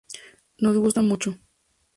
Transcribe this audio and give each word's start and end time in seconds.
Nos 0.57 0.75
gusta 0.79 1.03
mucho. 1.03 1.37